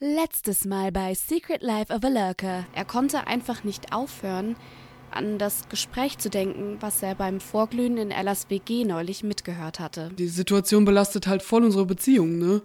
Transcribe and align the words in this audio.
Letztes 0.00 0.64
Mal 0.64 0.90
bei 0.90 1.14
Secret 1.14 1.62
Life 1.62 1.92
of 1.94 2.02
a 2.02 2.08
Lurker. 2.08 2.66
Er 2.74 2.84
konnte 2.84 3.28
einfach 3.28 3.62
nicht 3.62 3.92
aufhören, 3.92 4.56
an 5.12 5.38
das 5.38 5.68
Gespräch 5.68 6.18
zu 6.18 6.30
denken, 6.30 6.78
was 6.80 7.00
er 7.00 7.14
beim 7.14 7.38
Vorglühen 7.38 7.96
in 7.96 8.10
Ellas 8.10 8.50
WG 8.50 8.84
neulich 8.84 9.22
mitgehört 9.22 9.78
hatte. 9.78 10.10
Die 10.18 10.26
Situation 10.26 10.84
belastet 10.84 11.28
halt 11.28 11.42
voll 11.42 11.62
unsere 11.62 11.86
Beziehung, 11.86 12.38
ne? 12.38 12.60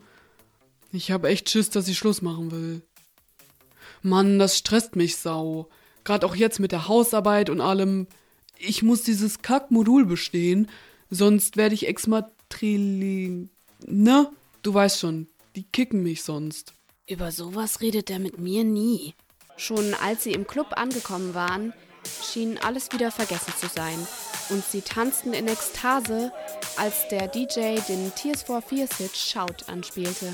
Ich 0.91 1.11
habe 1.11 1.29
echt 1.29 1.47
Schiss, 1.51 1.69
dass 1.69 1.87
ich 1.87 1.99
Schluss 1.99 2.23
machen 2.23 2.51
will. 2.51 2.81
Mann, 4.01 4.39
das 4.39 4.57
stresst 4.57 4.95
mich 4.95 5.17
sau. 5.17 5.69
Gerade 6.03 6.25
auch 6.25 6.35
jetzt 6.35 6.59
mit 6.59 6.71
der 6.71 6.87
Hausarbeit 6.87 7.51
und 7.51 7.61
allem. 7.61 8.07
Ich 8.57 8.81
muss 8.81 9.03
dieses 9.03 9.43
Kackmodul 9.43 10.07
bestehen, 10.07 10.67
sonst 11.11 11.57
werde 11.57 11.75
ich 11.75 11.87
exmatrili... 11.87 13.49
Ne? 13.85 14.31
Du 14.63 14.73
weißt 14.73 14.99
schon, 14.99 15.27
die 15.55 15.63
kicken 15.63 16.01
mich 16.01 16.23
sonst. 16.23 16.73
Über 17.09 17.31
sowas 17.31 17.81
redet 17.81 18.11
er 18.11 18.19
mit 18.19 18.37
mir 18.37 18.63
nie. 18.63 19.15
Schon 19.57 19.95
als 19.95 20.23
sie 20.23 20.31
im 20.31 20.45
Club 20.45 20.67
angekommen 20.75 21.33
waren, 21.33 21.73
schien 22.23 22.59
alles 22.59 22.91
wieder 22.91 23.09
vergessen 23.09 23.51
zu 23.59 23.67
sein. 23.67 23.97
Und 24.51 24.63
sie 24.63 24.81
tanzten 24.81 25.33
in 25.33 25.47
Ekstase, 25.47 26.31
als 26.77 27.07
der 27.07 27.27
DJ 27.27 27.79
den 27.87 28.13
Tears 28.13 28.43
for 28.43 28.61
Fears 28.61 28.95
Hit 28.97 29.17
Shout 29.17 29.65
anspielte. 29.65 30.33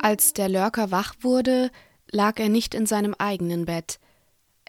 Als 0.00 0.32
der 0.32 0.48
Lurker 0.48 0.90
wach 0.90 1.14
wurde, 1.20 1.70
lag 2.10 2.40
er 2.40 2.48
nicht 2.48 2.74
in 2.74 2.86
seinem 2.86 3.14
eigenen 3.16 3.64
Bett. 3.64 4.00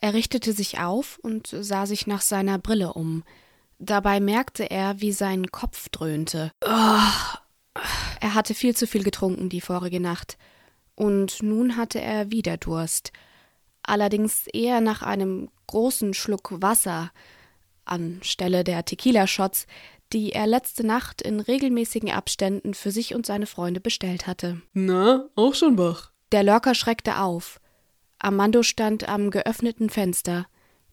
Er 0.01 0.13
richtete 0.13 0.53
sich 0.53 0.79
auf 0.79 1.19
und 1.21 1.47
sah 1.47 1.85
sich 1.85 2.07
nach 2.07 2.21
seiner 2.21 2.57
Brille 2.57 2.93
um. 2.93 3.23
Dabei 3.79 4.19
merkte 4.19 4.69
er, 4.69 5.01
wie 5.01 5.11
sein 5.11 5.47
Kopf 5.51 5.89
dröhnte. 5.89 6.51
Er 6.61 8.33
hatte 8.33 8.53
viel 8.53 8.75
zu 8.75 8.87
viel 8.87 9.03
getrunken 9.03 9.49
die 9.49 9.61
vorige 9.61 9.99
Nacht. 9.99 10.37
Und 10.95 11.41
nun 11.41 11.77
hatte 11.77 12.01
er 12.01 12.31
wieder 12.31 12.57
Durst. 12.57 13.11
Allerdings 13.83 14.47
eher 14.47 14.81
nach 14.81 15.01
einem 15.01 15.49
großen 15.67 16.13
Schluck 16.13 16.61
Wasser 16.61 17.11
anstelle 17.85 18.63
der 18.63 18.85
Tequila-Shots, 18.85 19.65
die 20.13 20.31
er 20.31 20.47
letzte 20.47 20.85
Nacht 20.85 21.21
in 21.21 21.39
regelmäßigen 21.39 22.11
Abständen 22.11 22.73
für 22.73 22.91
sich 22.91 23.15
und 23.15 23.25
seine 23.25 23.45
Freunde 23.45 23.79
bestellt 23.79 24.27
hatte. 24.27 24.61
Na, 24.73 25.29
auch 25.35 25.55
schon 25.55 25.77
wach. 25.77 26.11
Der 26.31 26.43
Lurker 26.43 26.75
schreckte 26.75 27.19
auf. 27.19 27.59
Armando 28.19 28.63
stand 28.63 29.07
am 29.07 29.31
geöffneten 29.31 29.89
Fenster, 29.89 30.47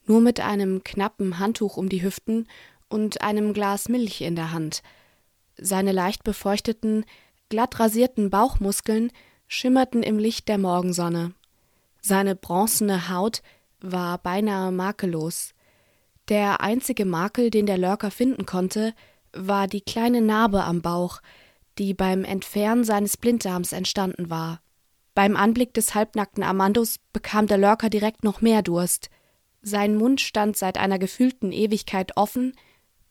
nur 0.06 0.20
mit 0.20 0.40
einem 0.40 0.84
knappen 0.84 1.38
Handtuch 1.38 1.76
um 1.76 1.88
die 1.88 2.02
Hüften 2.02 2.46
und 2.88 3.20
einem 3.20 3.52
Glas 3.52 3.88
Milch 3.88 4.20
in 4.20 4.36
der 4.36 4.52
Hand. 4.52 4.82
Seine 5.58 5.92
leicht 5.92 6.22
befeuchteten, 6.22 7.04
glatt 7.48 7.80
rasierten 7.80 8.30
Bauchmuskeln 8.30 9.10
schimmerten 9.48 10.02
im 10.02 10.18
Licht 10.18 10.48
der 10.48 10.58
Morgensonne. 10.58 11.32
Seine 12.00 12.36
bronzene 12.36 13.08
Haut 13.08 13.42
war 13.80 14.18
beinahe 14.18 14.70
makellos. 14.70 15.52
Der 16.28 16.60
einzige 16.60 17.04
Makel, 17.04 17.50
den 17.50 17.66
der 17.66 17.78
Lurker 17.78 18.10
finden 18.10 18.46
konnte, 18.46 18.94
war 19.32 19.66
die 19.66 19.80
kleine 19.80 20.20
Narbe 20.20 20.64
am 20.64 20.82
Bauch, 20.82 21.20
die 21.78 21.94
beim 21.94 22.24
Entfernen 22.24 22.84
seines 22.84 23.16
Blinddarms 23.16 23.72
entstanden 23.72 24.30
war. 24.30 24.60
Beim 25.16 25.34
Anblick 25.34 25.72
des 25.72 25.94
halbnackten 25.94 26.42
Amandos 26.42 26.98
bekam 27.14 27.46
der 27.46 27.56
Lurker 27.56 27.88
direkt 27.88 28.22
noch 28.22 28.42
mehr 28.42 28.60
Durst. 28.60 29.08
Sein 29.62 29.96
Mund 29.96 30.20
stand 30.20 30.58
seit 30.58 30.76
einer 30.76 30.98
gefühlten 30.98 31.52
Ewigkeit 31.52 32.18
offen, 32.18 32.52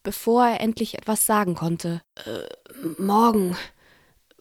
bevor 0.04 0.46
er 0.46 0.62
endlich 0.62 1.00
etwas 1.00 1.26
sagen 1.26 1.56
konnte. 1.56 2.04
Äh, 2.24 3.02
morgen. 3.02 3.58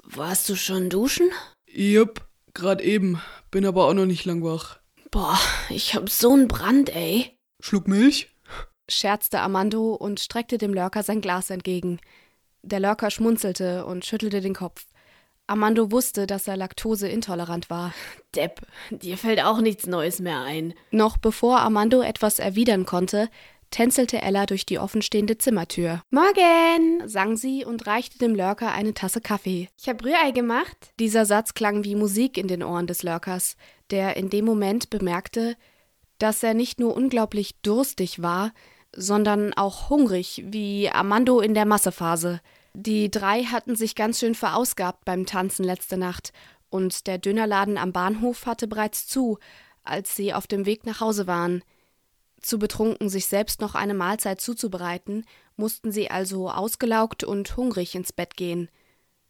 Warst 0.02 0.46
du 0.50 0.56
schon 0.56 0.90
duschen? 0.90 1.30
Jupp, 1.66 2.26
grad 2.52 2.82
eben. 2.82 3.22
Bin 3.50 3.64
aber 3.64 3.88
auch 3.88 3.94
noch 3.94 4.04
nicht 4.04 4.26
lang 4.26 4.44
wach. 4.44 4.78
Boah, 5.10 5.40
ich 5.70 5.94
hab 5.94 6.10
so 6.10 6.34
einen 6.34 6.48
Brand, 6.48 6.94
ey. 6.94 7.34
Schluck 7.60 7.88
Milch? 7.88 8.30
scherzte 8.90 9.40
Armando 9.40 9.94
und 9.94 10.20
streckte 10.20 10.58
dem 10.58 10.74
Lurker 10.74 11.02
sein 11.02 11.22
Glas 11.22 11.48
entgegen. 11.48 11.98
Der 12.60 12.80
Lurker 12.80 13.10
schmunzelte 13.10 13.86
und 13.86 14.04
schüttelte 14.04 14.42
den 14.42 14.54
Kopf. 14.54 14.84
Armando 15.46 15.90
wusste, 15.90 16.26
dass 16.26 16.48
er 16.48 16.56
laktoseintolerant 16.56 17.68
war. 17.68 17.92
Depp, 18.34 18.62
dir 18.90 19.18
fällt 19.18 19.42
auch 19.42 19.60
nichts 19.60 19.86
Neues 19.86 20.18
mehr 20.18 20.40
ein. 20.40 20.72
Noch 20.90 21.18
bevor 21.18 21.58
Armando 21.60 22.00
etwas 22.00 22.38
erwidern 22.38 22.86
konnte, 22.86 23.28
tänzelte 23.70 24.22
Ella 24.22 24.46
durch 24.46 24.64
die 24.64 24.78
offenstehende 24.78 25.36
Zimmertür. 25.36 26.00
Morgen, 26.10 27.06
sang 27.06 27.36
sie 27.36 27.64
und 27.64 27.86
reichte 27.86 28.18
dem 28.18 28.34
Lurker 28.34 28.72
eine 28.72 28.94
Tasse 28.94 29.20
Kaffee. 29.20 29.68
Ich 29.78 29.88
hab 29.88 30.02
Rührei 30.02 30.30
gemacht. 30.30 30.76
Dieser 30.98 31.26
Satz 31.26 31.54
klang 31.54 31.84
wie 31.84 31.94
Musik 31.94 32.38
in 32.38 32.48
den 32.48 32.62
Ohren 32.62 32.86
des 32.86 33.02
Lurkers, 33.02 33.56
der 33.90 34.16
in 34.16 34.30
dem 34.30 34.44
Moment 34.44 34.90
bemerkte, 34.90 35.56
dass 36.18 36.42
er 36.42 36.54
nicht 36.54 36.80
nur 36.80 36.96
unglaublich 36.96 37.56
durstig 37.60 38.22
war, 38.22 38.52
sondern 38.96 39.52
auch 39.54 39.90
hungrig, 39.90 40.44
wie 40.46 40.88
Armando 40.88 41.40
in 41.40 41.52
der 41.52 41.66
Massephase. 41.66 42.40
Die 42.76 43.08
drei 43.08 43.44
hatten 43.44 43.76
sich 43.76 43.94
ganz 43.94 44.18
schön 44.18 44.34
verausgabt 44.34 45.04
beim 45.04 45.26
Tanzen 45.26 45.64
letzte 45.64 45.96
Nacht, 45.96 46.32
und 46.70 47.06
der 47.06 47.18
Dönerladen 47.18 47.78
am 47.78 47.92
Bahnhof 47.92 48.46
hatte 48.46 48.66
bereits 48.66 49.06
zu, 49.06 49.38
als 49.84 50.16
sie 50.16 50.34
auf 50.34 50.48
dem 50.48 50.66
Weg 50.66 50.84
nach 50.86 51.00
Hause 51.00 51.28
waren. 51.28 51.62
Zu 52.40 52.58
betrunken, 52.58 53.08
sich 53.08 53.26
selbst 53.26 53.60
noch 53.60 53.76
eine 53.76 53.94
Mahlzeit 53.94 54.40
zuzubereiten, 54.40 55.24
mussten 55.56 55.92
sie 55.92 56.10
also 56.10 56.50
ausgelaugt 56.50 57.22
und 57.22 57.56
hungrig 57.56 57.94
ins 57.94 58.12
Bett 58.12 58.36
gehen. 58.36 58.68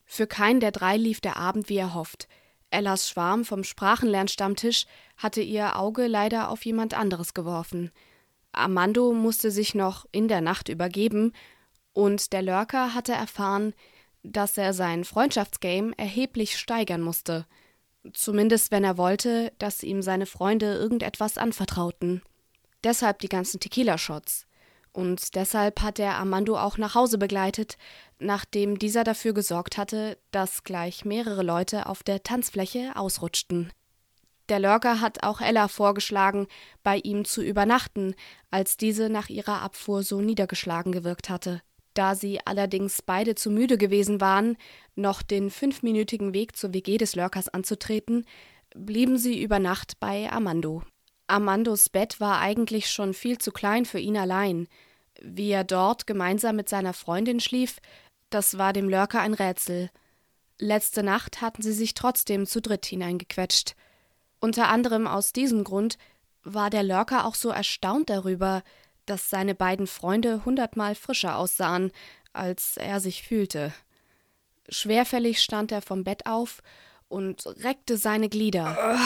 Für 0.06 0.26
keinen 0.26 0.61
der 0.61 0.72
drei 0.72 0.97
lief 0.97 1.21
der 1.21 1.37
Abend 1.37 1.69
wie 1.69 1.76
erhofft. 1.76 2.28
Ellas 2.71 3.09
Schwarm 3.09 3.44
vom 3.44 3.62
Sprachenlernstammtisch 3.62 4.87
hatte 5.19 5.43
ihr 5.43 5.78
Auge 5.78 6.06
leider 6.06 6.49
auf 6.49 6.65
jemand 6.65 6.94
anderes 6.94 7.34
geworfen. 7.34 7.93
Armando 8.53 9.12
musste 9.12 9.50
sich 9.50 9.75
noch 9.75 10.06
in 10.12 10.28
der 10.28 10.41
Nacht 10.41 10.69
übergeben, 10.71 11.32
und 11.94 12.32
der 12.32 12.43
Lurker 12.43 12.93
hatte 12.93 13.12
erfahren, 13.12 13.72
dass 14.22 14.59
er 14.59 14.75
sein 14.75 15.05
Freundschaftsgame 15.05 15.93
erheblich 15.97 16.59
steigern 16.59 17.00
musste. 17.00 17.47
Zumindest 18.12 18.71
wenn 18.71 18.84
er 18.84 18.99
wollte, 18.99 19.53
dass 19.59 19.82
ihm 19.82 20.03
seine 20.03 20.27
Freunde 20.27 20.75
irgendetwas 20.75 21.38
anvertrauten. 21.38 22.22
Deshalb 22.82 23.21
die 23.21 23.28
ganzen 23.28 23.60
Tequila-Shots. 23.60 24.47
Und 24.93 25.34
deshalb 25.34 25.81
hat 25.81 25.99
er 25.99 26.16
Armando 26.16 26.56
auch 26.56 26.78
nach 26.78 26.94
Hause 26.94 27.19
begleitet, 27.19 27.78
nachdem 28.19 28.78
dieser 28.78 29.03
dafür 29.03 29.32
gesorgt 29.32 29.78
hatte, 29.78 30.19
dass 30.31 30.62
gleich 30.62 31.05
mehrere 31.05 31.43
Leute 31.43 31.87
auf 31.87 32.03
der 32.03 32.22
Tanzfläche 32.22 32.93
ausrutschten. 32.94 33.72
Der 34.50 34.61
Lurker 34.61 35.00
hat 35.00 35.22
auch 35.22 35.41
Ella 35.41 35.69
vorgeschlagen, 35.69 36.47
bei 36.82 36.99
ihm 36.99 37.25
zu 37.25 37.43
übernachten, 37.43 38.15
als 38.50 38.76
diese 38.76 39.09
nach 39.09 39.31
ihrer 39.31 39.62
Abfuhr 39.62 40.03
so 40.03 40.21
niedergeschlagen 40.21 40.93
gewirkt 40.93 41.31
hatte. 41.31 41.62
Da 41.94 42.16
sie 42.16 42.44
allerdings 42.44 43.03
beide 43.03 43.37
zu 43.37 43.50
müde 43.50 43.78
gewesen 43.78 44.21
waren, 44.21 44.56
noch 44.97 45.22
den 45.22 45.50
fünfminütigen 45.50 46.34
Weg 46.34 46.56
zur 46.56 46.75
WG 46.75 46.99
des 46.99 47.15
Lurkers 47.15 47.49
anzutreten, 47.49 48.27
blieben 48.75 49.16
sie 49.16 49.41
über 49.41 49.60
Nacht 49.60 50.00
bei 50.00 50.31
Armando. 50.31 50.82
Armandos 51.28 51.88
Bett 51.88 52.21
war 52.21 52.41
eigentlich 52.41 52.91
schon 52.91 53.15
viel 53.15 53.38
zu 53.38 53.53
klein 53.53 53.87
für 53.87 54.00
ihn 54.00 54.16
allein. 54.16 54.66
Wie 55.22 55.50
er 55.50 55.65
dort 55.65 56.06
gemeinsam 56.06 56.56
mit 56.56 56.69
seiner 56.69 56.93
Freundin 56.93 57.41
schlief, 57.41 57.78
das 58.31 58.59
war 58.59 58.72
dem 58.72 58.88
Lurker 58.88 59.21
ein 59.21 59.34
Rätsel. 59.34 59.91
Letzte 60.59 61.03
Nacht 61.03 61.41
hatten 61.41 61.62
sie 61.62 61.72
sich 61.72 61.94
trotzdem 61.94 62.47
zu 62.47 62.61
dritt 62.61 62.87
hineingequetscht. 62.87 63.76
Unter 64.41 64.69
anderem 64.69 65.06
aus 65.06 65.32
diesem 65.32 65.65
Grund 65.65 65.97
war 66.43 66.69
der 66.69 66.82
Lurker 66.82 67.25
auch 67.26 67.37
so 67.37 67.49
erstaunt 67.49 68.11
darüber, 68.11 68.62
dass 69.06 69.30
seine 69.30 69.54
beiden 69.54 69.86
Freunde 69.86 70.44
hundertmal 70.44 70.94
frischer 70.94 71.36
aussahen, 71.36 71.92
als 72.32 72.76
er 72.76 73.00
sich 73.00 73.22
fühlte. 73.22 73.72
Schwerfällig 74.68 75.40
stand 75.40 75.72
er 75.72 75.82
vom 75.82 76.04
Bett 76.04 76.26
auf 76.26 76.62
und 77.08 77.46
reckte 77.62 77.96
seine 77.96 78.28
Glieder. 78.28 78.98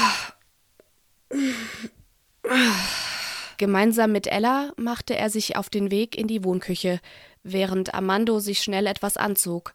Gemeinsam 3.58 4.12
mit 4.12 4.28
Ella 4.28 4.72
machte 4.76 5.16
er 5.16 5.30
sich 5.30 5.56
auf 5.56 5.68
den 5.68 5.90
Weg 5.90 6.16
in 6.16 6.28
die 6.28 6.44
Wohnküche, 6.44 7.00
während 7.42 7.92
Armando 7.92 8.38
sich 8.38 8.60
schnell 8.60 8.86
etwas 8.86 9.16
anzog. 9.16 9.74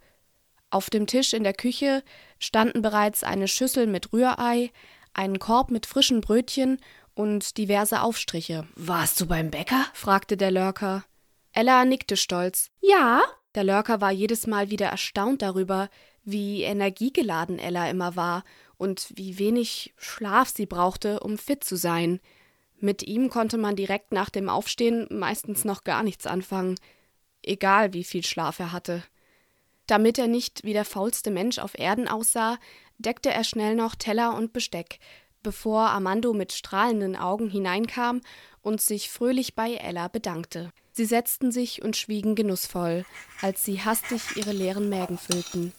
Auf 0.70 0.90
dem 0.90 1.06
Tisch 1.06 1.34
in 1.34 1.44
der 1.44 1.54
Küche 1.54 2.02
standen 2.40 2.82
bereits 2.82 3.24
eine 3.24 3.48
Schüssel 3.48 3.86
mit 3.86 4.14
Rührei, 4.14 4.72
ein 5.14 5.38
Korb 5.38 5.70
mit 5.70 5.86
frischen 5.86 6.22
Brötchen 6.22 6.80
und 7.16 7.58
diverse 7.58 8.02
Aufstriche. 8.02 8.68
Warst 8.76 9.20
du 9.22 9.28
beim 9.28 9.52
Bäcker? 9.52 9.86
fragte 9.94 10.38
der 10.38 10.52
Lurker. 10.52 11.06
Ella 11.52 11.86
nickte 11.86 12.18
stolz. 12.18 12.70
Ja? 12.82 13.22
Der 13.56 13.64
Lurker 13.64 14.02
war 14.02 14.12
jedes 14.12 14.48
Mal 14.48 14.70
wieder 14.70 14.88
erstaunt 14.88 15.42
darüber, 15.42 15.90
wie 16.24 16.64
energiegeladen 16.64 17.60
Ella 17.60 17.90
immer 17.90 18.16
war 18.16 18.44
und 18.78 19.08
wie 19.16 19.38
wenig 19.38 19.94
Schlaf 19.98 20.50
sie 20.50 20.66
brauchte, 20.66 21.20
um 21.20 21.38
fit 21.38 21.64
zu 21.64 21.76
sein. 21.76 22.20
Mit 22.80 23.04
ihm 23.04 23.30
konnte 23.30 23.58
man 23.58 23.76
direkt 23.76 24.12
nach 24.12 24.30
dem 24.30 24.50
Aufstehen 24.50 25.08
meistens 25.10 25.64
noch 25.64 25.84
gar 25.84 26.04
nichts 26.04 26.26
anfangen, 26.26 26.76
egal 27.44 27.94
wie 27.94 28.04
viel 28.04 28.24
Schlaf 28.24 28.60
er 28.60 28.72
hatte. 28.72 29.04
Damit 29.86 30.18
er 30.18 30.28
nicht 30.28 30.64
wie 30.64 30.74
der 30.74 30.86
faulste 30.86 31.30
Mensch 31.30 31.60
auf 31.60 31.78
Erden 31.78 32.08
aussah, 32.08 32.58
deckte 32.98 33.32
er 33.32 33.44
schnell 33.44 33.76
noch 33.76 33.96
Teller 33.96 34.36
und 34.36 34.54
Besteck, 34.54 35.00
bevor 35.44 35.90
Armando 35.90 36.34
mit 36.34 36.54
strahlenden 36.54 37.16
Augen 37.16 37.50
hineinkam 37.50 38.22
und 38.62 38.82
sich 38.82 39.10
fröhlich 39.10 39.56
bei 39.56 39.74
Ella 39.74 40.08
bedankte. 40.08 40.72
Sie 40.94 41.06
setzten 41.06 41.52
sich 41.52 41.84
und 41.84 41.98
schwiegen 41.98 42.36
genussvoll, 42.36 43.06
als 43.42 43.64
sie 43.66 43.82
hastig 43.82 44.36
ihre 44.36 44.52
leeren 44.54 44.90
Mägen 44.90 45.18
füllten. 45.18 45.74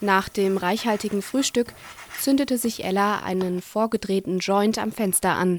Nach 0.00 0.28
dem 0.28 0.58
reichhaltigen 0.58 1.22
Frühstück 1.22 1.72
zündete 2.20 2.58
sich 2.58 2.84
Ella 2.84 3.20
einen 3.20 3.62
vorgedrehten 3.62 4.38
Joint 4.38 4.78
am 4.78 4.92
Fenster 4.92 5.30
an. 5.30 5.58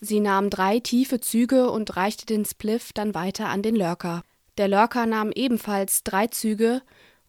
Sie 0.00 0.20
nahm 0.20 0.50
drei 0.50 0.80
tiefe 0.80 1.20
Züge 1.20 1.70
und 1.70 1.96
reichte 1.96 2.26
den 2.26 2.44
Spliff 2.44 2.92
dann 2.92 3.14
weiter 3.14 3.48
an 3.48 3.62
den 3.62 3.74
Lurker. 3.74 4.22
Der 4.56 4.68
Lurker 4.68 5.06
nahm 5.06 5.32
ebenfalls 5.32 6.04
drei 6.04 6.28
Züge 6.28 6.82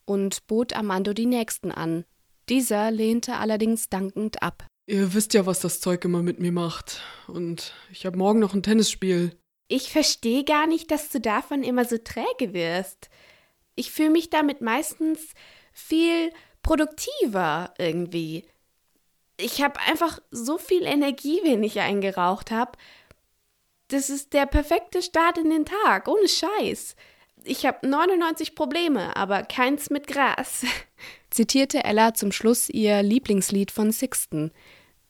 und 0.05 0.45
bot 0.47 0.73
Armando 0.73 1.13
die 1.13 1.25
nächsten 1.25 1.71
an. 1.71 2.05
Dieser 2.49 2.91
lehnte 2.91 3.37
allerdings 3.37 3.89
dankend 3.89 4.43
ab. 4.43 4.67
Ihr 4.87 5.15
wisst 5.15 5.33
ja, 5.33 5.47
was 5.47 5.59
das 5.61 5.79
Zeug 5.79 6.05
immer 6.05 6.21
mit 6.21 6.39
mir 6.39 6.51
macht. 6.51 7.01
Und 7.27 7.73
ich 7.91 8.05
habe 8.05 8.17
morgen 8.17 8.39
noch 8.39 8.53
ein 8.53 8.61
Tennisspiel. 8.61 9.35
Ich 9.67 9.91
verstehe 9.91 10.43
gar 10.43 10.67
nicht, 10.67 10.91
dass 10.91 11.09
du 11.09 11.19
davon 11.19 11.63
immer 11.63 11.85
so 11.85 11.97
träge 11.97 12.53
wirst. 12.53 13.09
Ich 13.75 13.91
fühle 13.91 14.11
mich 14.11 14.29
damit 14.29 14.61
meistens 14.61 15.33
viel 15.73 16.31
produktiver 16.61 17.73
irgendwie. 17.79 18.45
Ich 19.37 19.63
habe 19.63 19.79
einfach 19.87 20.19
so 20.29 20.59
viel 20.59 20.83
Energie, 20.83 21.41
wenn 21.43 21.63
ich 21.63 21.79
eingeraucht 21.79 22.51
habe. 22.51 22.73
Das 23.87 24.09
ist 24.09 24.33
der 24.33 24.45
perfekte 24.45 25.01
Start 25.01 25.39
in 25.39 25.49
den 25.49 25.65
Tag, 25.65 26.07
ohne 26.07 26.27
Scheiß. 26.27 26.95
Ich 27.47 27.65
habe 27.67 27.87
99 27.87 28.55
Probleme, 28.55 29.15
aber 29.15 29.43
keins 29.43 29.91
mit 29.91 30.07
Gras. 30.07 30.65
Zitierte 31.29 31.83
Ella 31.83 32.15
zum 32.15 32.31
Schluss 32.31 32.69
ihr 32.69 33.03
Lieblingslied 33.03 33.69
von 33.69 33.91
Sixten. 33.91 34.51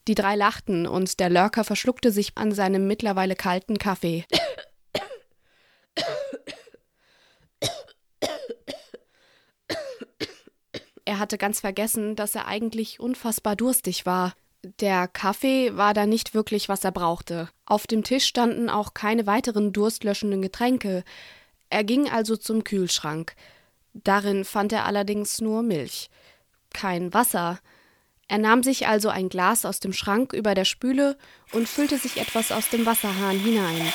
Die 0.06 0.14
drei 0.14 0.36
lachten 0.36 0.86
und 0.86 1.18
der 1.18 1.30
Lurker 1.30 1.64
verschluckte 1.64 2.12
sich 2.12 2.32
an 2.36 2.52
seinem 2.52 2.86
mittlerweile 2.86 3.36
kalten 3.36 3.78
Kaffee. 3.78 4.24
Er 11.06 11.18
hatte 11.18 11.38
ganz 11.38 11.60
vergessen, 11.60 12.16
dass 12.16 12.34
er 12.34 12.46
eigentlich 12.46 13.00
unfassbar 13.00 13.56
durstig 13.56 14.04
war. 14.04 14.34
Der 14.80 15.08
Kaffee 15.08 15.76
war 15.76 15.94
da 15.94 16.04
nicht 16.04 16.34
wirklich, 16.34 16.68
was 16.68 16.84
er 16.84 16.92
brauchte. 16.92 17.48
Auf 17.64 17.86
dem 17.86 18.02
Tisch 18.04 18.26
standen 18.26 18.68
auch 18.68 18.92
keine 18.92 19.26
weiteren 19.26 19.72
durstlöschenden 19.72 20.42
Getränke. 20.42 21.04
Er 21.70 21.84
ging 21.84 22.08
also 22.08 22.36
zum 22.36 22.64
Kühlschrank. 22.64 23.34
Darin 23.92 24.44
fand 24.44 24.72
er 24.72 24.84
allerdings 24.84 25.40
nur 25.40 25.62
Milch. 25.62 26.10
Kein 26.72 27.14
Wasser. 27.14 27.58
Er 28.28 28.38
nahm 28.38 28.62
sich 28.62 28.86
also 28.86 29.08
ein 29.08 29.28
Glas 29.28 29.64
aus 29.64 29.80
dem 29.80 29.92
Schrank 29.92 30.32
über 30.32 30.54
der 30.54 30.64
Spüle 30.64 31.16
und 31.52 31.68
füllte 31.68 31.96
sich 31.96 32.18
etwas 32.18 32.52
aus 32.52 32.68
dem 32.70 32.84
Wasserhahn 32.84 33.38
hinein. 33.38 33.92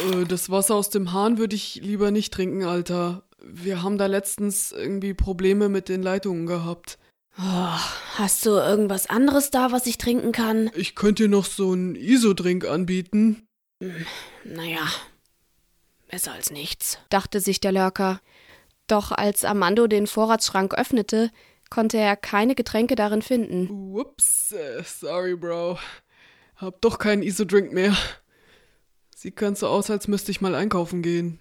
Äh, 0.00 0.24
das 0.24 0.50
Wasser 0.50 0.74
aus 0.74 0.90
dem 0.90 1.12
Hahn 1.12 1.38
würde 1.38 1.56
ich 1.56 1.76
lieber 1.76 2.10
nicht 2.10 2.32
trinken, 2.32 2.64
Alter. 2.64 3.22
Wir 3.42 3.82
haben 3.82 3.98
da 3.98 4.06
letztens 4.06 4.72
irgendwie 4.72 5.14
Probleme 5.14 5.68
mit 5.68 5.88
den 5.88 6.02
Leitungen 6.02 6.46
gehabt. 6.46 6.98
Oh, 7.38 7.78
hast 8.16 8.44
du 8.44 8.50
irgendwas 8.50 9.08
anderes 9.08 9.50
da, 9.50 9.72
was 9.72 9.86
ich 9.86 9.98
trinken 9.98 10.32
kann? 10.32 10.70
Ich 10.74 10.94
könnte 10.94 11.24
dir 11.24 11.28
noch 11.28 11.46
so 11.46 11.72
einen 11.72 11.94
Isodrink 11.94 12.66
anbieten. 12.66 13.46
Hm, 13.80 14.06
naja, 14.44 14.86
besser 16.08 16.32
als 16.32 16.50
nichts, 16.50 16.98
dachte 17.08 17.40
sich 17.40 17.60
der 17.60 17.72
Lurker. 17.72 18.20
Doch 18.86 19.10
als 19.12 19.44
Armando 19.44 19.86
den 19.86 20.06
Vorratsschrank 20.06 20.74
öffnete, 20.74 21.30
konnte 21.70 21.96
er 21.96 22.16
keine 22.16 22.54
Getränke 22.54 22.94
darin 22.96 23.22
finden. 23.22 23.70
Ups, 23.94 24.52
äh, 24.52 24.82
sorry, 24.84 25.36
Bro. 25.36 25.78
Hab 26.56 26.80
doch 26.82 26.98
keinen 26.98 27.22
Isodrink 27.22 27.72
mehr. 27.72 27.96
Sieht 29.16 29.36
ganz 29.36 29.60
so 29.60 29.68
aus, 29.68 29.90
als 29.90 30.08
müsste 30.08 30.30
ich 30.30 30.40
mal 30.40 30.54
einkaufen 30.54 31.02
gehen. 31.02 31.38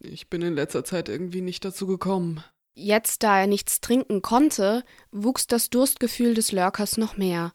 Ich 0.00 0.28
bin 0.28 0.42
in 0.42 0.54
letzter 0.54 0.84
Zeit 0.84 1.08
irgendwie 1.08 1.40
nicht 1.40 1.64
dazu 1.64 1.86
gekommen. 1.86 2.42
Jetzt, 2.74 3.22
da 3.22 3.40
er 3.40 3.46
nichts 3.46 3.80
trinken 3.80 4.22
konnte, 4.22 4.84
wuchs 5.12 5.46
das 5.46 5.70
Durstgefühl 5.70 6.34
des 6.34 6.50
Lurkers 6.50 6.96
noch 6.96 7.16
mehr. 7.16 7.52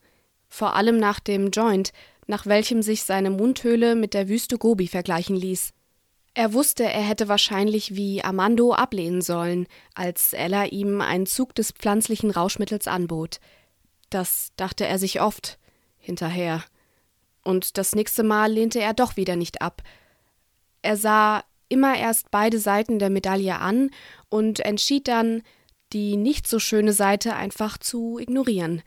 Vor 0.47 0.75
allem 0.75 0.97
nach 0.97 1.19
dem 1.19 1.51
Joint, 1.51 1.91
nach 2.29 2.45
welchem 2.45 2.83
sich 2.83 3.03
seine 3.03 3.31
Mundhöhle 3.31 3.95
mit 3.95 4.13
der 4.13 4.29
Wüste 4.29 4.59
Gobi 4.59 4.87
vergleichen 4.87 5.35
ließ. 5.35 5.73
Er 6.35 6.53
wusste, 6.53 6.83
er 6.83 7.01
hätte 7.01 7.27
wahrscheinlich 7.27 7.95
wie 7.95 8.23
Armando 8.23 8.71
ablehnen 8.71 9.21
sollen, 9.21 9.65
als 9.95 10.33
Ella 10.33 10.65
ihm 10.65 11.01
einen 11.01 11.25
Zug 11.25 11.55
des 11.55 11.71
pflanzlichen 11.71 12.29
Rauschmittels 12.29 12.87
anbot. 12.87 13.39
Das 14.11 14.51
dachte 14.57 14.85
er 14.85 14.99
sich 14.99 15.21
oft 15.21 15.57
hinterher. 15.97 16.63
Und 17.43 17.79
das 17.79 17.95
nächste 17.95 18.21
Mal 18.21 18.51
lehnte 18.51 18.79
er 18.79 18.93
doch 18.93 19.17
wieder 19.17 19.35
nicht 19.35 19.63
ab. 19.63 19.81
Er 20.83 20.97
sah 20.97 21.43
immer 21.67 21.97
erst 21.97 22.29
beide 22.29 22.59
Seiten 22.59 22.99
der 22.99 23.09
Medaille 23.09 23.57
an 23.57 23.89
und 24.29 24.59
entschied 24.59 25.07
dann, 25.07 25.41
die 25.93 26.15
nicht 26.15 26.47
so 26.47 26.59
schöne 26.59 26.93
Seite 26.93 27.35
einfach 27.35 27.79
zu 27.79 28.19
ignorieren. 28.19 28.83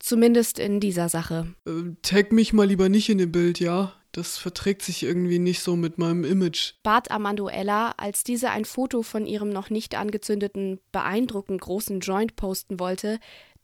Zumindest 0.00 0.58
in 0.58 0.80
dieser 0.80 1.08
Sache. 1.08 1.54
Äh, 1.66 1.94
tag 2.02 2.32
mich 2.32 2.52
mal 2.52 2.66
lieber 2.66 2.88
nicht 2.88 3.08
in 3.08 3.18
dem 3.18 3.32
Bild, 3.32 3.60
ja? 3.60 3.92
Das 4.12 4.38
verträgt 4.38 4.82
sich 4.82 5.02
irgendwie 5.02 5.40
nicht 5.40 5.60
so 5.60 5.74
mit 5.74 5.98
meinem 5.98 6.22
Image. 6.24 6.74
Bat 6.84 7.10
Armando 7.10 7.48
Ella, 7.48 7.94
als 7.96 8.22
diese 8.22 8.50
ein 8.50 8.64
Foto 8.64 9.02
von 9.02 9.26
ihrem 9.26 9.50
noch 9.50 9.70
nicht 9.70 9.96
angezündeten, 9.96 10.78
beeindruckend 10.92 11.60
großen 11.60 11.98
Joint 11.98 12.36
posten 12.36 12.78
wollte, 12.78 13.18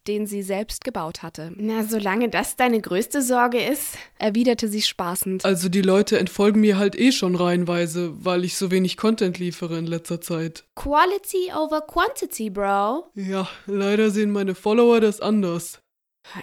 den 0.09 0.27
sie 0.27 0.43
selbst 0.43 0.83
gebaut 0.85 1.23
hatte. 1.23 1.53
Na, 1.57 1.85
solange 1.85 2.29
das 2.31 2.57
deine 2.57 2.81
größte 2.81 3.23
Sorge 3.23 3.63
ist, 3.63 3.97
erwiderte 4.19 4.67
sie 4.67 4.83
spaßend. 4.83 5.45
Also 5.45 5.69
die 5.69 5.83
Leute 5.83 6.19
entfolgen 6.19 6.61
mir 6.61 6.79
halt 6.79 6.99
eh 6.99 7.13
schon 7.13 7.37
reihenweise, 7.37 8.13
weil 8.25 8.45
ich 8.45 8.57
so 8.57 8.71
wenig 8.71 8.97
Content 8.97 9.39
liefere 9.39 9.79
in 9.79 9.87
letzter 9.87 10.21
Zeit. 10.21 10.65
Quality 10.75 11.53
over 11.57 11.83
Quantity, 11.83 12.51
Bro. 12.51 13.11
Ja, 13.15 13.49
leider 13.67 14.11
sehen 14.11 14.31
meine 14.31 14.55
Follower 14.55 15.01
das 15.01 15.21
anders. 15.21 15.80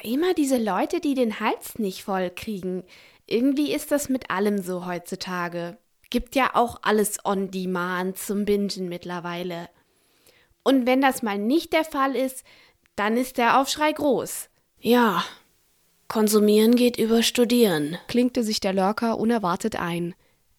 Immer 0.03 0.33
diese 0.33 0.57
Leute, 0.57 0.99
die 0.99 1.13
den 1.13 1.39
Hals 1.39 1.79
nicht 1.79 2.03
voll 2.03 2.29
kriegen. 2.29 2.83
Irgendwie 3.25 3.73
ist 3.73 3.91
das 3.91 4.09
mit 4.09 4.29
allem 4.29 4.61
so 4.61 4.85
heutzutage. 4.85 5.77
Gibt 6.09 6.35
ja 6.35 6.51
auch 6.53 6.79
alles 6.83 7.23
on 7.25 7.51
demand 7.51 8.17
zum 8.17 8.45
Bingen 8.45 8.89
mittlerweile. 8.89 9.69
Und 10.63 10.85
wenn 10.85 11.01
das 11.01 11.23
mal 11.23 11.37
nicht 11.37 11.73
der 11.73 11.85
Fall 11.85 12.15
ist, 12.15 12.43
dann 12.95 13.15
ist 13.15 13.37
der 13.37 13.59
Aufschrei 13.59 13.91
groß. 13.91 14.49
Ja, 14.79 15.23
konsumieren 16.07 16.75
geht 16.75 16.97
über 16.97 17.23
studieren, 17.23 17.97
klinkte 18.07 18.43
sich 18.43 18.59
der 18.59 18.73
Lurker 18.73 19.17
unerwartet 19.17 19.77
ein. 19.77 20.15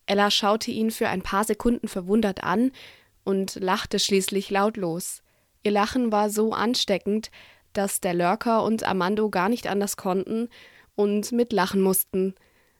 Ella 0.06 0.30
schaute 0.30 0.70
ihn 0.70 0.90
für 0.90 1.08
ein 1.08 1.22
paar 1.22 1.44
Sekunden 1.44 1.88
verwundert 1.88 2.42
an 2.42 2.72
und 3.24 3.56
lachte 3.56 3.98
schließlich 3.98 4.50
lautlos. 4.50 5.22
Ihr 5.62 5.72
Lachen 5.72 6.12
war 6.12 6.30
so 6.30 6.52
ansteckend, 6.52 7.30
dass 7.72 8.00
der 8.00 8.14
Lurker 8.14 8.64
und 8.64 8.84
Armando 8.84 9.30
gar 9.30 9.48
nicht 9.48 9.66
anders 9.66 9.96
konnten 9.96 10.48
und 10.94 11.32
mitlachen 11.32 11.80
mussten. 11.80 12.34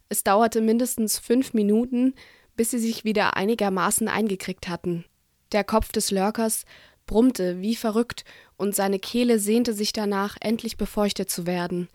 Es 0.08 0.24
dauerte 0.24 0.60
mindestens 0.60 1.18
fünf 1.18 1.54
Minuten, 1.54 2.14
bis 2.56 2.70
sie 2.70 2.78
sich 2.78 3.04
wieder 3.04 3.36
einigermaßen 3.36 4.08
eingekriegt 4.08 4.68
hatten. 4.68 5.04
Der 5.52 5.64
Kopf 5.64 5.92
des 5.92 6.10
Lurkers 6.10 6.64
brummte 7.06 7.60
wie 7.60 7.76
verrückt 7.76 8.24
und 8.56 8.74
seine 8.74 8.98
Kehle 8.98 9.38
sehnte 9.38 9.72
sich 9.72 9.92
danach, 9.92 10.36
endlich 10.40 10.76
befeuchtet 10.76 11.30
zu 11.30 11.46
werden. 11.46 11.88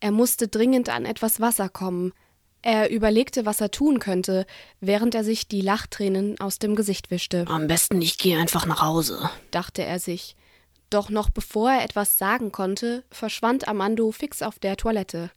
Er 0.00 0.10
musste 0.10 0.48
dringend 0.48 0.88
an 0.88 1.04
etwas 1.04 1.40
Wasser 1.40 1.68
kommen. 1.68 2.12
Er 2.60 2.90
überlegte, 2.90 3.44
was 3.44 3.60
er 3.60 3.70
tun 3.70 3.98
könnte, 3.98 4.46
während 4.80 5.14
er 5.14 5.24
sich 5.24 5.48
die 5.48 5.60
Lachtränen 5.60 6.38
aus 6.40 6.58
dem 6.58 6.76
Gesicht 6.76 7.10
wischte. 7.10 7.44
Am 7.48 7.66
besten 7.66 8.00
ich 8.00 8.18
gehe 8.18 8.38
einfach 8.38 8.66
nach 8.66 8.82
Hause, 8.82 9.30
dachte 9.50 9.82
er 9.82 9.98
sich. 9.98 10.36
Doch 10.92 11.08
noch 11.08 11.30
bevor 11.30 11.70
er 11.70 11.84
etwas 11.84 12.18
sagen 12.18 12.52
konnte, 12.52 13.02
verschwand 13.10 13.66
Armando 13.66 14.12
fix 14.12 14.42
auf 14.42 14.58
der 14.58 14.76
Toilette. 14.76 15.30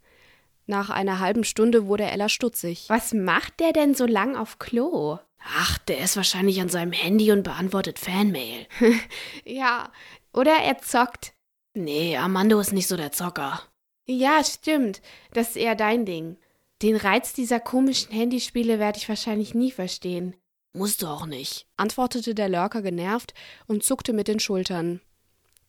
Nach 0.66 0.90
einer 0.90 1.20
halben 1.22 1.46
Stunde 1.46 1.88
wurde 1.88 2.04
Ella 2.04 2.28
stutzig. 2.28 2.90
Was 2.90 3.14
macht 3.14 3.62
der 3.62 3.72
denn 3.72 3.96
so 3.96 4.06
lang 4.06 4.36
auf 4.36 4.60
Klo? 4.60 5.20
Ach, 5.58 5.78
der 5.78 6.00
ist 6.00 6.18
wahrscheinlich 6.18 6.60
an 6.60 6.68
seinem 6.68 6.92
Handy 6.92 7.32
und 7.32 7.44
beantwortet 7.44 8.00
Fanmail. 8.00 8.68
ja, 9.46 9.94
oder 10.34 10.52
er 10.52 10.80
zockt. 10.80 11.34
Nee, 11.74 12.18
Armando 12.18 12.60
ist 12.60 12.74
nicht 12.74 12.88
so 12.88 12.98
der 12.98 13.14
Zocker. 13.14 13.62
Ja, 14.08 14.44
stimmt. 14.44 15.02
Das 15.32 15.52
ist 15.52 15.56
eher 15.56 15.76
dein 15.76 16.06
Ding. 16.06 16.36
Den 16.82 16.98
Reiz 16.98 17.32
dieser 17.32 17.62
komischen 17.62 18.12
Handyspiele 18.12 18.78
werde 18.78 18.98
ich 18.98 19.08
wahrscheinlich 19.08 19.54
nie 19.54 19.72
verstehen. 19.72 20.36
Musst 20.74 21.02
du 21.02 21.08
auch 21.08 21.26
nicht, 21.26 21.66
antwortete 21.78 22.36
der 22.36 22.50
Lurker 22.50 22.82
genervt 22.82 23.34
und 23.68 23.84
zuckte 23.84 24.12
mit 24.12 24.28
den 24.28 24.42
Schultern. 24.42 25.00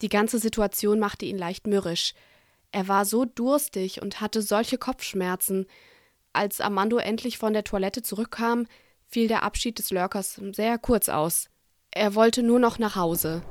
Die 0.02 0.08
ganze 0.08 0.38
Situation 0.38 0.98
machte 0.98 1.24
ihn 1.24 1.38
leicht 1.38 1.66
mürrisch. 1.66 2.12
Er 2.72 2.88
war 2.88 3.04
so 3.04 3.24
durstig 3.24 4.02
und 4.02 4.20
hatte 4.20 4.42
solche 4.42 4.76
Kopfschmerzen. 4.76 5.66
Als 6.32 6.60
Armando 6.60 6.98
endlich 6.98 7.38
von 7.38 7.54
der 7.54 7.64
Toilette 7.64 8.02
zurückkam, 8.02 8.66
fiel 9.06 9.28
der 9.28 9.42
Abschied 9.42 9.78
des 9.78 9.90
Lurkers 9.90 10.40
sehr 10.52 10.78
kurz 10.78 11.08
aus. 11.08 11.48
Er 11.90 12.14
wollte 12.14 12.42
nur 12.42 12.58
noch 12.58 12.78
nach 12.78 12.96
Hause. 12.96 13.42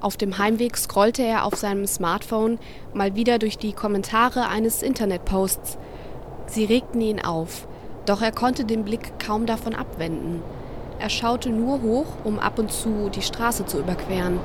Auf 0.00 0.16
dem 0.16 0.36
Heimweg 0.36 0.76
scrollte 0.76 1.22
er 1.22 1.46
auf 1.46 1.54
seinem 1.54 1.86
Smartphone 1.86 2.58
mal 2.92 3.14
wieder 3.14 3.38
durch 3.38 3.56
die 3.56 3.72
Kommentare 3.72 4.48
eines 4.48 4.82
Internetposts. 4.82 5.78
Sie 6.46 6.64
regten 6.64 7.00
ihn 7.00 7.24
auf, 7.24 7.68
doch 8.04 8.20
er 8.20 8.32
konnte 8.32 8.64
den 8.64 8.84
Blick 8.84 9.18
kaum 9.20 9.46
davon 9.46 9.76
abwenden. 9.76 10.42
Er 11.02 11.10
schaute 11.10 11.50
nur 11.50 11.82
hoch, 11.82 12.06
um 12.22 12.38
ab 12.38 12.60
und 12.60 12.70
zu 12.70 13.08
die 13.08 13.22
Straße 13.22 13.66
zu 13.66 13.80
überqueren. 13.80 14.38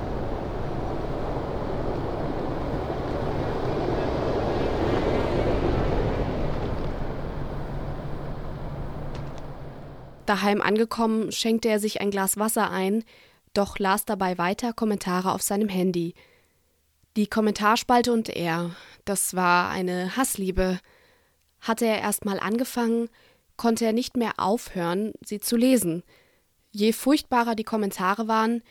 Daheim 10.25 10.63
angekommen, 10.63 11.31
schenkte 11.31 11.69
er 11.69 11.79
sich 11.79 12.01
ein 12.01 12.09
Glas 12.09 12.37
Wasser 12.37 12.71
ein, 12.71 13.03
doch 13.53 13.77
las 13.77 14.05
dabei 14.05 14.39
weiter 14.39 14.73
Kommentare 14.73 15.33
auf 15.33 15.43
seinem 15.43 15.69
Handy. 15.69 16.15
Die 17.17 17.27
Kommentarspalte 17.27 18.11
und 18.11 18.29
er, 18.29 18.71
das 19.05 19.35
war 19.35 19.69
eine 19.69 20.17
Hassliebe. 20.17 20.79
Hatte 21.61 21.85
er 21.85 22.01
erst 22.01 22.25
mal 22.25 22.39
angefangen, 22.39 23.09
konnte 23.57 23.85
er 23.85 23.93
nicht 23.93 24.17
mehr 24.17 24.33
aufhören, 24.37 25.13
sie 25.23 25.39
zu 25.39 25.55
lesen. 25.55 26.01
Je 26.77 26.93
furchtbarer 26.93 27.55
die 27.55 27.63
Kommentare 27.63 28.27
waren, 28.27 28.61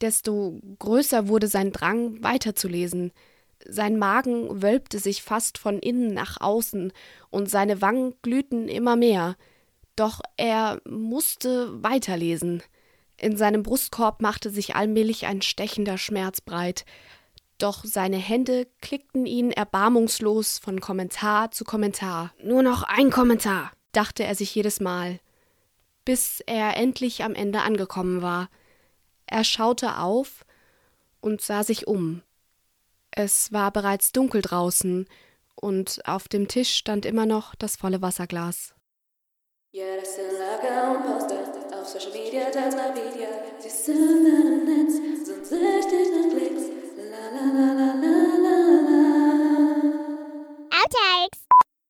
desto 0.00 0.60
größer 0.78 1.26
wurde 1.26 1.48
sein 1.48 1.72
Drang, 1.72 2.22
weiterzulesen. 2.22 3.10
Sein 3.66 3.98
Magen 3.98 4.62
wölbte 4.62 5.00
sich 5.00 5.20
fast 5.24 5.58
von 5.58 5.80
innen 5.80 6.14
nach 6.14 6.40
außen 6.40 6.92
und 7.30 7.50
seine 7.50 7.82
Wangen 7.82 8.14
glühten 8.22 8.68
immer 8.68 8.94
mehr. 8.94 9.34
Doch 9.96 10.20
er 10.36 10.80
musste 10.88 11.82
weiterlesen. 11.82 12.62
In 13.16 13.36
seinem 13.36 13.64
Brustkorb 13.64 14.22
machte 14.22 14.50
sich 14.50 14.76
allmählich 14.76 15.26
ein 15.26 15.42
stechender 15.42 15.98
Schmerz 15.98 16.40
breit. 16.40 16.84
Doch 17.58 17.84
seine 17.84 18.18
Hände 18.18 18.68
klickten 18.80 19.26
ihn 19.26 19.50
erbarmungslos 19.50 20.60
von 20.60 20.80
Kommentar 20.80 21.50
zu 21.50 21.64
Kommentar. 21.64 22.32
Nur 22.40 22.62
noch 22.62 22.84
ein 22.84 23.10
Kommentar, 23.10 23.72
dachte 23.90 24.22
er 24.22 24.36
sich 24.36 24.54
jedes 24.54 24.78
Mal 24.78 25.18
bis 26.06 26.40
er 26.46 26.78
endlich 26.78 27.22
am 27.22 27.34
Ende 27.34 27.60
angekommen 27.60 28.22
war. 28.22 28.48
Er 29.26 29.44
schaute 29.44 29.98
auf 29.98 30.46
und 31.20 31.42
sah 31.42 31.62
sich 31.62 31.86
um. 31.86 32.22
Es 33.10 33.52
war 33.52 33.70
bereits 33.72 34.12
dunkel 34.12 34.40
draußen 34.40 35.06
und 35.56 36.00
auf 36.06 36.28
dem 36.28 36.48
Tisch 36.48 36.74
stand 36.74 37.04
immer 37.04 37.26
noch 37.26 37.54
das 37.54 37.76
volle 37.76 38.00
Wasserglas. 38.00 38.74
Ja, 39.72 39.96
das 40.00 40.14
sind 40.14 40.32
Lager 40.38 40.92
und 40.92 41.02
Poster 41.04 41.78
auf 41.78 41.86
Social 41.88 42.12
Media, 42.12 42.50
teils 42.50 42.74
Video. 42.76 43.28
Sie 43.58 43.68
sind 43.68 44.26
im 44.26 44.64
Netz, 44.64 45.26
sind 45.26 45.46
süchtig 45.46 46.08
nach 46.14 46.35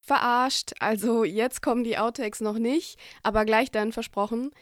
Verarscht, 0.06 0.72
also 0.78 1.24
jetzt 1.24 1.62
kommen 1.62 1.82
die 1.82 1.98
Outtakes 1.98 2.40
noch 2.40 2.58
nicht, 2.58 2.96
aber 3.24 3.44
gleich 3.44 3.72
dann 3.72 3.90
versprochen. 3.90 4.52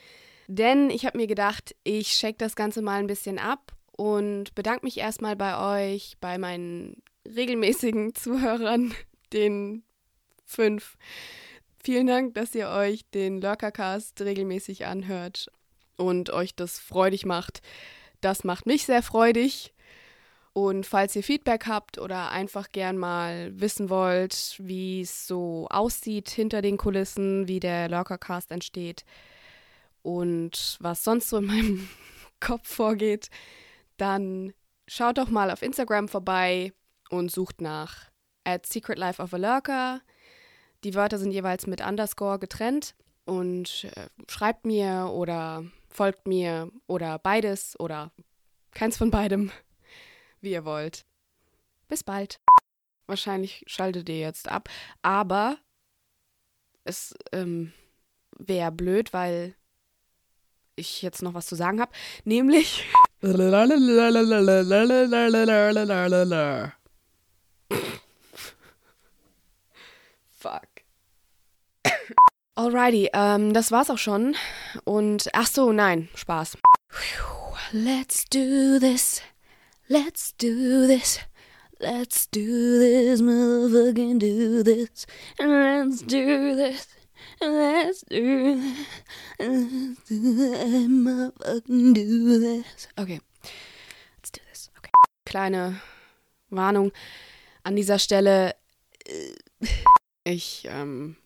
Denn 0.46 0.88
ich 0.88 1.04
habe 1.04 1.18
mir 1.18 1.26
gedacht, 1.26 1.76
ich 1.84 2.14
shake 2.14 2.38
das 2.38 2.56
Ganze 2.56 2.80
mal 2.80 2.98
ein 2.98 3.06
bisschen 3.06 3.38
ab 3.38 3.72
und 3.92 4.54
bedanke 4.54 4.86
mich 4.86 4.96
erstmal 4.96 5.36
bei 5.36 5.92
euch, 5.92 6.16
bei 6.18 6.38
meinen 6.38 7.02
regelmäßigen 7.26 8.14
Zuhörern, 8.14 8.94
den 9.34 9.82
fünf. 10.46 10.96
Vielen 11.82 12.06
Dank, 12.06 12.32
dass 12.32 12.54
ihr 12.54 12.70
euch 12.70 13.02
den 13.10 13.42
Lurkercast 13.42 14.22
regelmäßig 14.22 14.86
anhört 14.86 15.50
und 15.98 16.30
euch 16.30 16.54
das 16.54 16.78
freudig 16.78 17.26
macht. 17.26 17.60
Das 18.22 18.44
macht 18.44 18.64
mich 18.64 18.86
sehr 18.86 19.02
freudig. 19.02 19.73
Und 20.54 20.86
falls 20.86 21.16
ihr 21.16 21.24
Feedback 21.24 21.66
habt 21.66 21.98
oder 21.98 22.30
einfach 22.30 22.70
gern 22.70 22.96
mal 22.96 23.50
wissen 23.60 23.90
wollt, 23.90 24.54
wie 24.58 25.00
es 25.00 25.26
so 25.26 25.66
aussieht 25.68 26.30
hinter 26.30 26.62
den 26.62 26.76
Kulissen, 26.76 27.48
wie 27.48 27.58
der 27.58 27.88
Lurkercast 27.88 28.52
entsteht 28.52 29.04
und 30.02 30.76
was 30.78 31.02
sonst 31.02 31.28
so 31.28 31.38
in 31.38 31.46
meinem 31.46 31.88
Kopf 32.40 32.68
vorgeht, 32.68 33.30
dann 33.96 34.52
schaut 34.86 35.18
doch 35.18 35.28
mal 35.28 35.50
auf 35.50 35.60
Instagram 35.60 36.06
vorbei 36.06 36.72
und 37.10 37.32
sucht 37.32 37.60
nach 37.60 38.10
at 38.44 38.64
Secret 38.64 38.98
Life 38.98 39.20
of 39.20 39.34
a 39.34 39.38
Lurker. 39.38 40.02
Die 40.84 40.94
Wörter 40.94 41.18
sind 41.18 41.32
jeweils 41.32 41.66
mit 41.66 41.84
Underscore 41.84 42.38
getrennt 42.38 42.94
und 43.24 43.88
äh, 43.96 44.06
schreibt 44.30 44.66
mir 44.66 45.10
oder 45.12 45.64
folgt 45.88 46.28
mir 46.28 46.70
oder 46.86 47.18
beides 47.18 47.78
oder 47.80 48.12
keins 48.70 48.96
von 48.96 49.10
beidem 49.10 49.50
wie 50.44 50.52
ihr 50.52 50.64
wollt. 50.64 51.04
Bis 51.88 52.04
bald. 52.04 52.40
Wahrscheinlich 53.06 53.64
schaltet 53.66 54.08
ihr 54.08 54.18
jetzt 54.18 54.48
ab, 54.48 54.68
aber 55.02 55.58
es 56.84 57.14
ähm, 57.32 57.72
wäre 58.38 58.72
blöd, 58.72 59.12
weil 59.12 59.54
ich 60.76 61.02
jetzt 61.02 61.22
noch 61.22 61.34
was 61.34 61.46
zu 61.46 61.54
sagen 61.54 61.80
habe, 61.80 61.92
nämlich 62.24 62.84
Fuck. 70.30 70.68
Alrighty, 72.54 73.10
ähm, 73.14 73.54
das 73.54 73.72
war's 73.72 73.90
auch 73.90 73.98
schon. 73.98 74.36
Und 74.84 75.28
ach 75.32 75.46
so, 75.46 75.72
nein, 75.72 76.08
Spaß. 76.14 76.58
Let's 77.72 78.26
do 78.26 78.78
this. 78.78 79.22
Let's 79.88 80.32
do 80.32 80.86
this. 80.86 81.18
Let's 81.78 82.26
do 82.28 82.78
this, 82.78 83.20
motherfucking 83.20 84.18
do 84.18 84.62
this. 84.62 85.06
Let's 85.38 86.00
do 86.00 86.56
this. 86.56 86.88
Let's 87.40 88.00
do 88.08 88.54
this. 88.56 88.86
Let's 89.38 90.04
do 90.08 90.36
this, 90.36 90.88
motherfucking 90.88 91.94
do 91.94 92.40
this. 92.40 92.88
Okay. 92.98 93.20
Let's 94.16 94.30
do 94.30 94.40
this. 94.48 94.70
Okay. 94.78 94.90
Kleine 95.26 95.82
Warnung 96.48 96.90
an 97.62 97.76
dieser 97.76 97.98
Stelle. 97.98 98.54
Ich, 100.24 100.66
ähm, 100.70 101.16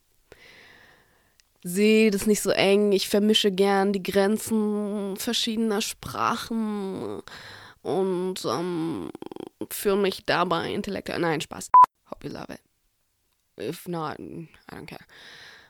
sehe 1.62 2.10
das 2.10 2.26
nicht 2.26 2.40
so 2.40 2.50
eng. 2.50 2.90
Ich 2.90 3.08
vermische 3.08 3.52
gern 3.52 3.92
die 3.92 4.02
Grenzen 4.02 5.16
verschiedener 5.16 5.80
Sprachen 5.80 7.22
und 7.88 8.44
ähm, 8.44 9.10
fühle 9.70 9.96
mich 9.96 10.24
dabei 10.26 10.72
intellektuell. 10.72 11.20
Nein, 11.20 11.40
Spaß. 11.40 11.70
Hope 12.10 12.26
you 12.26 12.32
love 12.32 12.52
it. 12.52 12.60
If 13.58 13.88
not, 13.88 14.18
I 14.18 14.48
don't 14.70 14.86
care. 14.86 15.06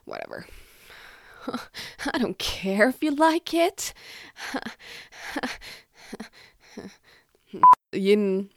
Whatever. 0.05 0.45
I 2.13 2.19
don't 2.19 2.37
care 2.37 2.89
if 2.89 3.01
you 3.01 3.15
like 3.15 3.53
it. 3.53 3.93
Jeden 7.93 8.51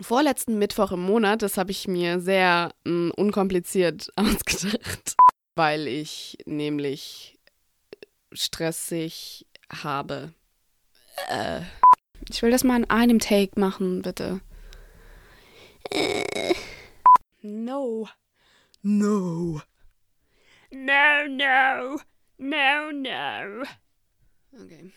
vorletzten 0.00 0.58
Mittwoch 0.58 0.92
im 0.92 1.02
Monat, 1.02 1.42
das 1.42 1.58
habe 1.58 1.72
ich 1.72 1.88
mir 1.88 2.20
sehr 2.20 2.72
mh, 2.84 3.12
unkompliziert 3.16 4.10
ausgedacht, 4.16 5.16
weil 5.56 5.88
ich 5.88 6.38
nämlich 6.46 7.38
stressig 8.32 9.46
habe. 9.82 10.32
Äh. 11.28 11.62
Ich 12.28 12.42
will 12.42 12.50
das 12.50 12.64
mal 12.64 12.76
in 12.76 12.90
einem 12.90 13.18
Take 13.18 13.58
machen, 13.58 14.02
bitte. 14.02 14.40
No. 17.42 18.08
No. 18.82 19.62
No, 20.70 21.26
no. 21.28 22.00
No, 22.38 22.92
no. 22.92 23.64
Okay. 24.52 24.92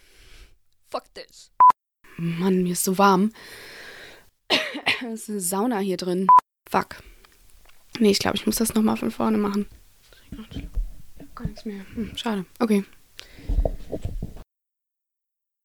Fuck 0.89 1.13
this. 1.13 1.51
Mann, 2.17 2.63
mir 2.63 2.73
ist 2.73 2.83
so 2.83 2.97
warm. 2.97 3.31
Es 5.03 5.23
ist 5.23 5.29
eine 5.29 5.39
Sauna 5.39 5.79
hier 5.79 5.97
drin. 5.97 6.27
Fuck. 6.69 6.97
Nee, 7.99 8.11
ich 8.11 8.19
glaube, 8.19 8.37
ich 8.37 8.45
muss 8.45 8.57
das 8.57 8.75
nochmal 8.75 8.97
von 8.97 9.09
vorne 9.09 9.37
machen. 9.37 9.65
Gar 11.33 11.47
nichts 11.47 11.65
mehr. 11.65 11.83
Hm, 11.95 12.15
schade. 12.15 12.45
Okay. 12.59 12.83